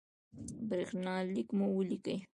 [0.67, 2.17] برېښنالک مو ولیکئ